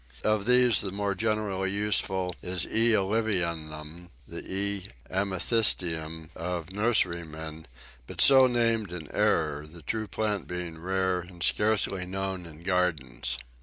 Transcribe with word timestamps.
Of 0.23 0.47
these 0.47 0.81
the 0.81 0.89
more 0.89 1.13
generally 1.13 1.69
useful 1.69 2.33
is 2.41 2.65
E. 2.65 2.93
Oliverianum, 2.95 4.09
the 4.27 4.43
E. 4.51 4.87
amethystinum 5.11 6.31
of 6.35 6.69
nurserymen, 6.73 7.65
but 8.07 8.19
so 8.19 8.47
named 8.47 8.91
in 8.91 9.11
error, 9.11 9.67
the 9.67 9.83
true 9.83 10.07
plant 10.07 10.47
being 10.47 10.79
rare 10.79 11.19
and 11.19 11.43
scarcely 11.43 12.07
known 12.07 12.47
in 12.47 12.63
gardens. 12.63 13.37